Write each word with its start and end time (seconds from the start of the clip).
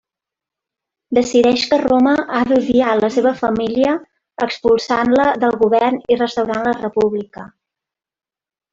Decideix 1.17 1.65
que 1.73 1.77
Roma 1.83 2.13
ha 2.37 2.39
d'odiar 2.53 2.97
la 3.03 3.11
seva 3.17 3.35
família, 3.43 3.93
expulsant-la 4.49 5.29
del 5.45 5.57
govern 5.63 6.03
i 6.17 6.21
restaurant 6.27 6.69
la 6.71 6.77
República. 6.83 7.51